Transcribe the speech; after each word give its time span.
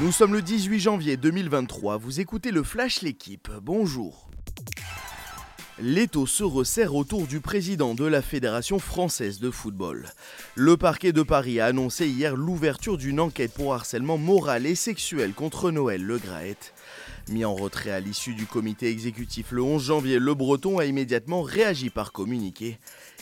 Nous 0.00 0.10
sommes 0.10 0.34
le 0.34 0.42
18 0.42 0.80
janvier 0.80 1.16
2023, 1.16 1.98
vous 1.98 2.18
écoutez 2.18 2.50
le 2.50 2.64
Flash 2.64 3.02
L'équipe, 3.02 3.48
bonjour. 3.62 4.28
L'étau 5.78 6.26
se 6.26 6.42
resserre 6.42 6.96
autour 6.96 7.28
du 7.28 7.40
président 7.40 7.94
de 7.94 8.04
la 8.04 8.20
Fédération 8.20 8.80
française 8.80 9.38
de 9.38 9.52
football. 9.52 10.08
Le 10.56 10.76
parquet 10.76 11.12
de 11.12 11.22
Paris 11.22 11.60
a 11.60 11.66
annoncé 11.66 12.08
hier 12.08 12.34
l'ouverture 12.34 12.96
d'une 12.96 13.20
enquête 13.20 13.52
pour 13.52 13.72
harcèlement 13.72 14.18
moral 14.18 14.66
et 14.66 14.74
sexuel 14.74 15.32
contre 15.32 15.70
Noël 15.70 16.02
Le 16.02 16.18
Graët. 16.18 16.74
Mis 17.28 17.44
en 17.44 17.54
retrait 17.54 17.92
à 17.92 18.00
l'issue 18.00 18.34
du 18.34 18.46
comité 18.46 18.88
exécutif 18.88 19.52
le 19.52 19.62
11 19.62 19.82
janvier, 19.82 20.18
le 20.18 20.34
Breton 20.34 20.78
a 20.80 20.86
immédiatement 20.86 21.42
réagi 21.42 21.88
par 21.90 22.10
communiqué. 22.10 22.78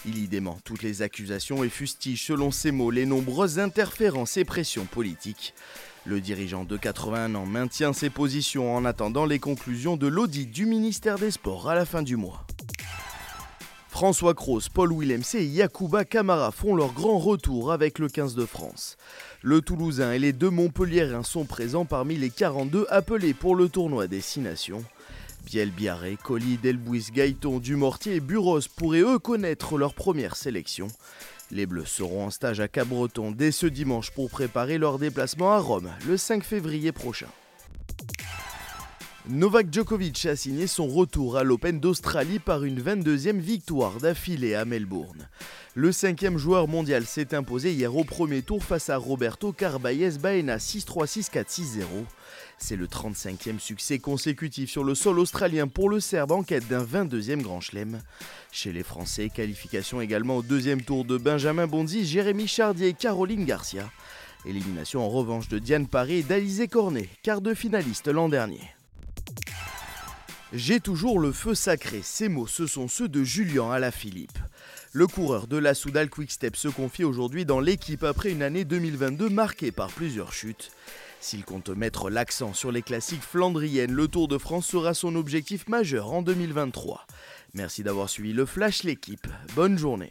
Il 0.06 0.18
y 0.18 0.26
dément 0.26 0.58
toutes 0.64 0.82
les 0.82 1.02
accusations 1.02 1.64
et 1.64 1.68
fustige 1.68 2.26
selon 2.26 2.50
ses 2.50 2.72
mots 2.72 2.90
les 2.90 3.06
nombreuses 3.06 3.58
interférences 3.58 4.38
et 4.38 4.44
pressions 4.44 4.86
politiques. 4.86 5.54
Le 6.04 6.20
dirigeant 6.20 6.64
de 6.64 6.76
81 6.76 7.36
ans 7.36 7.46
maintient 7.46 7.92
ses 7.92 8.10
positions 8.10 8.74
en 8.74 8.84
attendant 8.84 9.24
les 9.24 9.38
conclusions 9.38 9.96
de 9.96 10.08
l'audit 10.08 10.50
du 10.50 10.66
ministère 10.66 11.16
des 11.16 11.30
Sports 11.30 11.68
à 11.68 11.76
la 11.76 11.84
fin 11.84 12.02
du 12.02 12.16
mois. 12.16 12.44
François 13.88 14.34
Kroos, 14.34 14.62
Paul 14.74 14.92
Willems 14.92 15.22
et 15.34 15.44
Yacouba 15.44 16.04
Camara 16.04 16.50
font 16.50 16.74
leur 16.74 16.92
grand 16.92 17.18
retour 17.18 17.70
avec 17.70 18.00
le 18.00 18.08
15 18.08 18.34
de 18.34 18.46
France. 18.46 18.96
Le 19.42 19.60
Toulousain 19.60 20.12
et 20.12 20.18
les 20.18 20.32
deux 20.32 20.50
Montpelliérains 20.50 21.22
sont 21.22 21.44
présents 21.44 21.84
parmi 21.84 22.16
les 22.16 22.30
42 22.30 22.86
appelés 22.90 23.34
pour 23.34 23.54
le 23.54 23.68
tournoi 23.68 24.08
Destination. 24.08 24.82
Biel 25.44 25.70
Biarré, 25.70 26.16
Colli, 26.22 26.56
Delbouis, 26.56 27.06
Gaëton, 27.12 27.58
Dumortier 27.58 28.16
et 28.16 28.20
Buros 28.20 28.60
pourraient 28.76 29.00
eux 29.00 29.18
connaître 29.18 29.78
leur 29.78 29.94
première 29.94 30.36
sélection. 30.36 30.88
Les 31.50 31.66
Bleus 31.66 31.86
seront 31.86 32.26
en 32.26 32.30
stage 32.30 32.60
à 32.60 32.68
Cabreton 32.68 33.30
dès 33.30 33.50
ce 33.50 33.66
dimanche 33.66 34.10
pour 34.10 34.30
préparer 34.30 34.78
leur 34.78 34.98
déplacement 34.98 35.52
à 35.52 35.58
Rome 35.58 35.90
le 36.06 36.16
5 36.16 36.42
février 36.44 36.92
prochain. 36.92 37.28
Novak 39.28 39.72
Djokovic 39.72 40.26
a 40.26 40.34
signé 40.34 40.66
son 40.66 40.88
retour 40.88 41.36
à 41.36 41.44
l'Open 41.44 41.78
d'Australie 41.78 42.40
par 42.40 42.64
une 42.64 42.82
22e 42.82 43.38
victoire 43.38 43.98
d'affilée 43.98 44.56
à 44.56 44.64
Melbourne. 44.64 45.28
Le 45.76 45.92
cinquième 45.92 46.38
joueur 46.38 46.66
mondial 46.66 47.06
s'est 47.06 47.32
imposé 47.32 47.72
hier 47.72 47.94
au 47.94 48.02
premier 48.02 48.42
tour 48.42 48.64
face 48.64 48.90
à 48.90 48.96
Roberto 48.96 49.52
Carballes 49.52 50.18
Baena 50.20 50.56
6-3, 50.56 51.06
6-4, 51.06 51.46
6-0. 51.46 51.84
C'est 52.58 52.74
le 52.74 52.88
35e 52.88 53.60
succès 53.60 54.00
consécutif 54.00 54.68
sur 54.68 54.82
le 54.82 54.96
sol 54.96 55.20
australien 55.20 55.68
pour 55.68 55.88
le 55.88 56.00
Serbe 56.00 56.32
en 56.32 56.42
quête 56.42 56.66
d'un 56.66 56.84
22e 56.84 57.42
Grand 57.42 57.60
Chelem. 57.60 58.02
Chez 58.50 58.72
les 58.72 58.82
Français, 58.82 59.30
qualification 59.32 60.00
également 60.00 60.38
au 60.38 60.42
deuxième 60.42 60.82
tour 60.82 61.04
de 61.04 61.16
Benjamin 61.16 61.68
Bonzi, 61.68 62.04
Jérémy 62.04 62.48
Chardier 62.48 62.88
et 62.88 62.92
Caroline 62.92 63.44
Garcia. 63.44 63.88
Élimination 64.44 65.00
en 65.00 65.08
revanche 65.08 65.48
de 65.48 65.60
Diane 65.60 65.86
Paré 65.86 66.18
et 66.18 66.22
d'Alizé 66.24 66.66
Cornet, 66.66 67.08
quart 67.22 67.40
de 67.40 67.54
finaliste 67.54 68.08
l'an 68.08 68.28
dernier. 68.28 68.60
J'ai 70.54 70.80
toujours 70.80 71.18
le 71.18 71.32
feu 71.32 71.54
sacré. 71.54 72.00
Ces 72.02 72.28
mots, 72.28 72.46
ce 72.46 72.66
sont 72.66 72.86
ceux 72.86 73.08
de 73.08 73.24
Julien 73.24 73.70
Alaphilippe. 73.70 74.38
Le 74.92 75.06
coureur 75.06 75.46
de 75.46 75.56
la 75.56 75.72
Soudal 75.72 76.10
Quickstep 76.10 76.56
se 76.56 76.68
confie 76.68 77.04
aujourd'hui 77.04 77.46
dans 77.46 77.58
l'équipe 77.58 78.04
après 78.04 78.32
une 78.32 78.42
année 78.42 78.66
2022 78.66 79.30
marquée 79.30 79.72
par 79.72 79.88
plusieurs 79.88 80.34
chutes. 80.34 80.70
S'il 81.20 81.46
compte 81.46 81.70
mettre 81.70 82.10
l'accent 82.10 82.52
sur 82.52 82.70
les 82.70 82.82
classiques 82.82 83.22
flandriennes, 83.22 83.92
le 83.92 84.08
Tour 84.08 84.28
de 84.28 84.36
France 84.36 84.66
sera 84.66 84.92
son 84.92 85.16
objectif 85.16 85.68
majeur 85.68 86.12
en 86.12 86.20
2023. 86.20 87.06
Merci 87.54 87.82
d'avoir 87.82 88.10
suivi 88.10 88.34
le 88.34 88.44
Flash 88.44 88.82
l'équipe. 88.82 89.26
Bonne 89.54 89.78
journée. 89.78 90.10